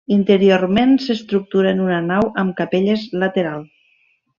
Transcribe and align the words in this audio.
Interiorment 0.13 0.95
s'estructura 1.03 1.75
en 1.75 1.85
una 1.91 2.01
nau 2.09 2.35
amb 2.45 2.59
capelles 2.65 3.09
lateral. 3.25 3.67